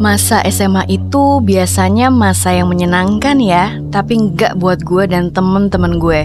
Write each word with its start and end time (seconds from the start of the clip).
Masa 0.00 0.40
SMA 0.48 0.88
itu 0.88 1.44
biasanya 1.44 2.08
masa 2.08 2.56
yang 2.56 2.72
menyenangkan 2.72 3.36
ya, 3.36 3.76
tapi 3.92 4.16
nggak 4.16 4.56
buat 4.56 4.80
gue 4.80 5.04
dan 5.04 5.28
temen-temen 5.28 6.00
gue. 6.00 6.24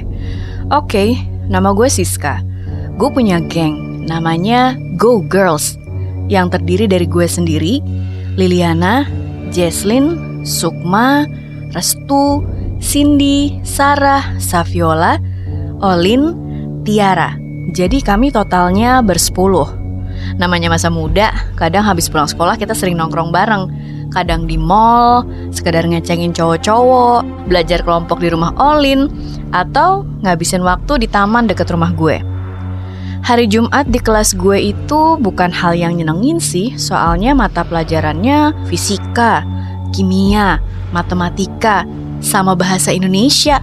Oke, 0.71 1.19
nama 1.51 1.75
gue 1.75 1.91
Siska. 1.91 2.39
Gue 2.95 3.11
punya 3.11 3.43
geng, 3.43 4.07
namanya 4.07 4.79
Go 4.95 5.19
Girls, 5.19 5.75
yang 6.31 6.47
terdiri 6.47 6.87
dari 6.87 7.03
gue 7.03 7.27
sendiri, 7.27 7.83
Liliana, 8.39 9.03
Jesslyn, 9.51 10.39
Sukma, 10.47 11.27
Restu, 11.75 12.47
Cindy, 12.79 13.59
Sarah, 13.67 14.39
Saviola, 14.39 15.19
Olin, 15.83 16.31
Tiara. 16.87 17.35
Jadi 17.75 17.99
kami 17.99 18.31
totalnya 18.31 19.03
bersepuluh. 19.03 19.84
Namanya 20.35 20.67
masa 20.67 20.89
muda, 20.89 21.31
kadang 21.55 21.85
habis 21.85 22.09
pulang 22.09 22.27
sekolah 22.27 22.57
kita 22.57 22.73
sering 22.73 22.97
nongkrong 22.97 23.29
bareng. 23.29 23.69
Kadang 24.11 24.47
di 24.47 24.55
mall, 24.55 25.27
sekedar 25.51 25.83
ngecengin 25.85 26.31
cowok-cowok, 26.31 27.49
belajar 27.49 27.83
kelompok 27.83 28.21
di 28.23 28.31
rumah 28.31 28.53
Olin, 28.57 29.11
atau 29.51 30.07
ngabisin 30.23 30.63
waktu 30.63 31.03
di 31.03 31.07
taman 31.07 31.47
deket 31.47 31.69
rumah 31.71 31.91
gue. 31.91 32.21
Hari 33.25 33.49
Jumat 33.49 33.89
di 33.89 33.97
kelas 33.97 34.37
gue 34.37 34.69
itu 34.69 35.17
bukan 35.17 35.49
hal 35.49 35.73
yang 35.73 35.97
nyenengin 35.97 36.37
sih, 36.37 36.77
soalnya 36.77 37.33
mata 37.33 37.65
pelajarannya 37.65 38.53
fisika, 38.69 39.41
kimia, 39.89 40.61
matematika, 40.93 41.89
sama 42.21 42.53
bahasa 42.53 42.93
Indonesia. 42.93 43.59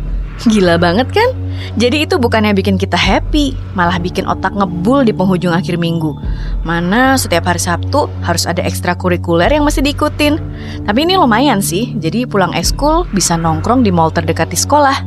Gila 0.51 0.83
banget 0.83 1.15
kan? 1.15 1.31
Jadi 1.73 2.05
itu 2.05 2.21
bukannya 2.21 2.53
bikin 2.53 2.77
kita 2.77 3.01
happy, 3.01 3.57
malah 3.73 3.97
bikin 3.97 4.29
otak 4.29 4.53
ngebul 4.53 5.09
di 5.09 5.17
penghujung 5.17 5.57
akhir 5.57 5.81
minggu. 5.81 6.13
Mana 6.63 7.17
setiap 7.17 7.49
hari 7.49 7.63
Sabtu 7.63 8.13
harus 8.21 8.45
ada 8.45 8.61
ekstrakurikuler 8.61 9.49
yang 9.49 9.65
mesti 9.65 9.81
diikutin. 9.81 10.37
Tapi 10.85 10.99
ini 11.09 11.17
lumayan 11.17 11.65
sih, 11.65 11.97
jadi 11.97 12.29
pulang 12.29 12.53
eskul 12.53 13.09
bisa 13.11 13.41
nongkrong 13.41 13.81
di 13.81 13.91
mall 13.91 14.13
terdekat 14.13 14.53
di 14.53 14.59
sekolah. 14.61 15.01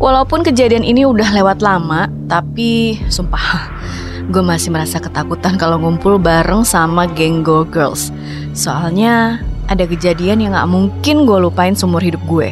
Walaupun 0.00 0.42
kejadian 0.42 0.82
ini 0.82 1.04
udah 1.04 1.30
lewat 1.30 1.62
lama, 1.62 2.08
tapi 2.26 2.98
sumpah 3.06 3.70
gue 4.32 4.42
masih 4.42 4.74
merasa 4.74 4.98
ketakutan 4.98 5.54
kalau 5.54 5.78
ngumpul 5.78 6.18
bareng 6.18 6.66
sama 6.66 7.06
geng 7.06 7.46
Go 7.46 7.62
Girls. 7.62 8.10
Soalnya 8.56 9.38
ada 9.70 9.86
kejadian 9.86 10.42
yang 10.42 10.58
gak 10.58 10.66
mungkin 10.66 11.30
gue 11.30 11.38
lupain 11.38 11.78
seumur 11.78 12.02
hidup 12.02 12.20
gue 12.26 12.50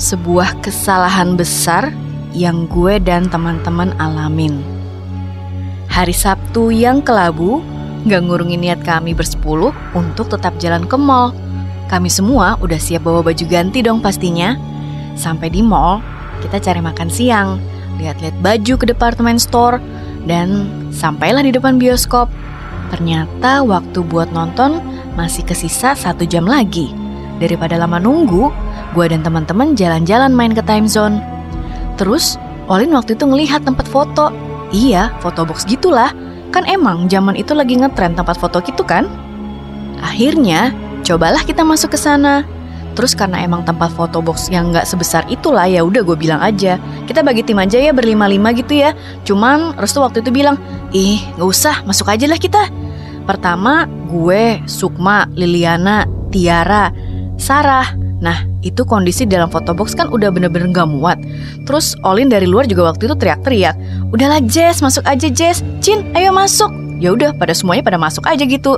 sebuah 0.00 0.64
kesalahan 0.64 1.36
besar 1.36 1.92
yang 2.34 2.70
gue 2.70 3.02
dan 3.02 3.26
teman-teman 3.26 3.94
alamin. 3.98 4.62
Hari 5.90 6.14
Sabtu 6.14 6.70
yang 6.70 7.02
kelabu, 7.02 7.60
gak 8.06 8.22
ngurungin 8.22 8.62
niat 8.62 8.80
kami 8.86 9.12
bersepuluh 9.12 9.74
untuk 9.92 10.30
tetap 10.30 10.54
jalan 10.62 10.86
ke 10.86 10.94
mall. 10.94 11.34
Kami 11.90 12.06
semua 12.06 12.54
udah 12.62 12.78
siap 12.78 13.02
bawa 13.02 13.26
baju 13.26 13.44
ganti 13.50 13.82
dong 13.82 13.98
pastinya. 13.98 14.54
Sampai 15.18 15.50
di 15.50 15.58
mall, 15.60 15.98
kita 16.46 16.62
cari 16.62 16.78
makan 16.78 17.10
siang, 17.10 17.58
lihat-lihat 17.98 18.38
baju 18.38 18.74
ke 18.78 18.86
departemen 18.86 19.42
store, 19.42 19.82
dan 20.24 20.70
sampailah 20.94 21.42
di 21.42 21.50
depan 21.50 21.82
bioskop. 21.82 22.30
Ternyata 22.94 23.66
waktu 23.66 24.06
buat 24.06 24.30
nonton 24.30 24.78
masih 25.18 25.42
kesisa 25.42 25.98
satu 25.98 26.22
jam 26.22 26.46
lagi. 26.46 26.94
Daripada 27.42 27.74
lama 27.74 27.98
nunggu, 27.98 28.52
gue 28.94 29.06
dan 29.10 29.26
teman-teman 29.26 29.74
jalan-jalan 29.74 30.30
main 30.30 30.54
ke 30.54 30.62
time 30.62 30.86
zone. 30.86 31.18
Terus, 32.00 32.40
Olin 32.64 32.96
waktu 32.96 33.12
itu 33.12 33.28
ngelihat 33.28 33.68
tempat 33.68 33.84
foto. 33.84 34.32
Iya, 34.72 35.12
foto 35.20 35.44
box 35.44 35.68
gitulah. 35.68 36.16
Kan 36.48 36.64
emang 36.64 37.12
zaman 37.12 37.36
itu 37.36 37.52
lagi 37.52 37.76
ngetren 37.76 38.16
tempat 38.16 38.40
foto 38.40 38.64
gitu 38.64 38.80
kan? 38.80 39.04
Akhirnya, 40.00 40.72
cobalah 41.04 41.44
kita 41.44 41.60
masuk 41.60 41.92
ke 41.92 41.98
sana. 42.00 42.48
Terus 42.96 43.14
karena 43.14 43.44
emang 43.44 43.62
tempat 43.62 43.92
foto 43.94 44.18
box 44.18 44.50
yang 44.50 44.74
nggak 44.74 44.82
sebesar 44.82 45.22
itulah 45.30 45.64
ya 45.70 45.86
udah 45.86 46.02
gue 46.02 46.16
bilang 46.18 46.42
aja 46.42 46.74
kita 47.06 47.22
bagi 47.22 47.46
tim 47.46 47.54
aja 47.62 47.78
ya 47.78 47.94
berlima-lima 47.94 48.50
gitu 48.50 48.82
ya. 48.82 48.98
Cuman 49.22 49.78
Restu 49.78 50.02
waktu 50.02 50.26
itu 50.26 50.34
bilang 50.34 50.58
ih 50.90 51.22
nggak 51.38 51.48
usah 51.48 51.86
masuk 51.86 52.10
aja 52.10 52.26
lah 52.26 52.38
kita. 52.40 52.66
Pertama 53.24 53.86
gue, 54.10 54.58
Sukma, 54.66 55.30
Liliana, 55.38 56.02
Tiara, 56.34 56.90
Sarah. 57.38 57.94
Nah, 58.18 58.49
itu 58.60 58.84
kondisi 58.84 59.24
dalam 59.24 59.48
foto 59.48 59.72
box 59.72 59.96
kan 59.96 60.12
udah 60.12 60.28
bener-bener 60.28 60.68
gak 60.72 60.88
muat. 60.88 61.16
Terus 61.64 61.96
Olin 62.04 62.28
dari 62.28 62.44
luar 62.44 62.68
juga 62.68 62.92
waktu 62.92 63.08
itu 63.08 63.16
teriak-teriak. 63.16 63.76
Udahlah 64.12 64.40
Jess, 64.44 64.84
masuk 64.84 65.04
aja 65.08 65.28
Jess. 65.32 65.64
Cin, 65.80 66.04
ayo 66.12 66.32
masuk. 66.32 66.68
Ya 67.00 67.16
udah, 67.16 67.32
pada 67.32 67.56
semuanya 67.56 67.80
pada 67.80 67.96
masuk 67.96 68.28
aja 68.28 68.44
gitu. 68.44 68.76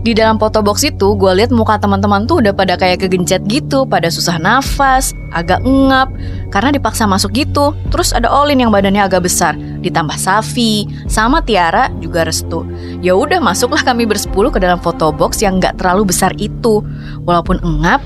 Di 0.00 0.16
dalam 0.16 0.40
foto 0.40 0.64
box 0.64 0.80
itu, 0.80 1.12
gue 1.12 1.28
lihat 1.36 1.52
muka 1.52 1.76
teman-teman 1.76 2.24
tuh 2.24 2.40
udah 2.40 2.56
pada 2.56 2.72
kayak 2.72 3.04
kegencet 3.04 3.44
gitu, 3.44 3.84
pada 3.84 4.08
susah 4.08 4.40
nafas, 4.40 5.12
agak 5.28 5.60
ngap, 5.60 6.08
karena 6.48 6.72
dipaksa 6.72 7.04
masuk 7.04 7.36
gitu. 7.36 7.76
Terus 7.92 8.16
ada 8.16 8.32
Olin 8.32 8.64
yang 8.64 8.72
badannya 8.72 9.04
agak 9.04 9.28
besar, 9.28 9.60
ditambah 9.84 10.16
Safi, 10.16 10.88
sama 11.04 11.44
Tiara 11.44 11.92
juga 12.00 12.24
restu. 12.24 12.64
Ya 13.04 13.12
udah 13.12 13.44
masuklah 13.44 13.84
kami 13.84 14.08
bersepuluh 14.08 14.48
ke 14.48 14.56
dalam 14.56 14.80
foto 14.80 15.12
box 15.12 15.44
yang 15.44 15.60
nggak 15.60 15.76
terlalu 15.76 16.08
besar 16.08 16.32
itu. 16.40 16.80
Walaupun 17.28 17.60
engap, 17.60 18.00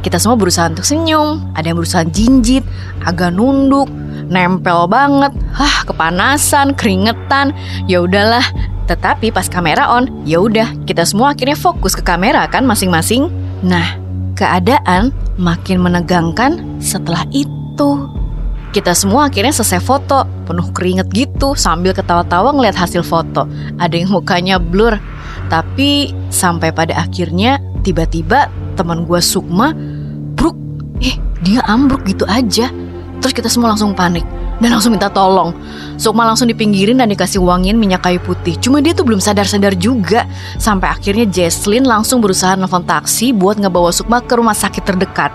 kita 0.00 0.16
semua 0.16 0.36
berusaha 0.36 0.68
untuk 0.68 0.84
senyum, 0.84 1.52
ada 1.52 1.70
yang 1.70 1.78
berusaha 1.78 2.04
jinjit, 2.08 2.64
agak 3.04 3.36
nunduk, 3.36 3.88
nempel 4.32 4.88
banget, 4.88 5.32
hah 5.52 5.84
kepanasan, 5.84 6.72
keringetan. 6.72 7.52
Ya 7.84 8.00
udahlah, 8.00 8.44
tetapi 8.88 9.30
pas 9.30 9.46
kamera 9.46 9.86
on, 9.92 10.08
ya 10.24 10.40
udah 10.40 10.72
kita 10.88 11.04
semua 11.04 11.36
akhirnya 11.36 11.54
fokus 11.56 11.92
ke 11.92 12.02
kamera 12.02 12.48
kan 12.48 12.64
masing-masing. 12.64 13.28
Nah, 13.60 14.00
keadaan 14.40 15.12
makin 15.36 15.84
menegangkan 15.84 16.80
setelah 16.80 17.28
itu. 17.30 18.08
Kita 18.70 18.94
semua 18.94 19.26
akhirnya 19.26 19.50
selesai 19.50 19.82
foto, 19.82 20.22
penuh 20.46 20.70
keringet 20.70 21.10
gitu 21.10 21.58
sambil 21.58 21.90
ketawa-tawa 21.90 22.54
ngeliat 22.54 22.78
hasil 22.78 23.02
foto. 23.02 23.50
Ada 23.82 23.98
yang 23.98 24.14
mukanya 24.14 24.62
blur, 24.62 24.94
tapi 25.50 26.14
sampai 26.30 26.70
pada 26.70 27.02
akhirnya 27.02 27.58
tiba-tiba 27.82 28.46
teman 28.80 29.04
gue 29.04 29.20
Sukma, 29.20 29.76
bruk, 30.34 30.56
eh 31.04 31.20
dia 31.44 31.60
ambruk 31.68 32.08
gitu 32.08 32.24
aja. 32.24 32.72
Terus 33.20 33.36
kita 33.36 33.52
semua 33.52 33.76
langsung 33.76 33.92
panik 33.92 34.24
dan 34.64 34.72
langsung 34.72 34.96
minta 34.96 35.12
tolong. 35.12 35.52
Sukma 36.00 36.24
langsung 36.24 36.48
dipinggirin 36.48 37.00
dan 37.00 37.12
dikasih 37.12 37.40
wangian 37.40 37.76
minyak 37.76 38.00
kayu 38.00 38.16
putih. 38.24 38.56
Cuma 38.60 38.80
dia 38.80 38.96
tuh 38.96 39.04
belum 39.04 39.20
sadar-sadar 39.20 39.76
juga. 39.76 40.24
Sampai 40.56 40.88
akhirnya 40.88 41.28
Jesslyn 41.28 41.84
langsung 41.84 42.24
berusaha 42.24 42.56
nelfon 42.56 42.84
taksi 42.84 43.36
buat 43.36 43.60
ngebawa 43.60 43.92
Sukma 43.92 44.24
ke 44.24 44.36
rumah 44.40 44.56
sakit 44.56 44.84
terdekat. 44.84 45.32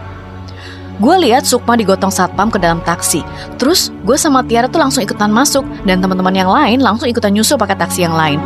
Gue 0.96 1.16
lihat 1.28 1.44
Sukma 1.44 1.76
digotong 1.76 2.14
satpam 2.14 2.48
ke 2.48 2.58
dalam 2.58 2.80
taksi. 2.82 3.20
Terus 3.60 3.92
gue 4.02 4.16
sama 4.16 4.42
Tiara 4.48 4.72
tuh 4.72 4.80
langsung 4.80 5.04
ikutan 5.04 5.30
masuk 5.30 5.66
dan 5.84 6.00
teman-teman 6.00 6.34
yang 6.34 6.50
lain 6.50 6.80
langsung 6.80 7.12
ikutan 7.12 7.36
nyusul 7.36 7.60
pakai 7.60 7.76
taksi 7.76 8.08
yang 8.08 8.16
lain. 8.16 8.40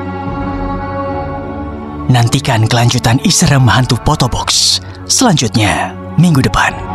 Nantikan 2.09 2.65
kelanjutan 2.65 3.21
Isra 3.21 3.61
Hantu 3.61 3.93
Box 4.01 4.81
selanjutnya 5.05 5.93
minggu 6.17 6.41
depan. 6.41 6.88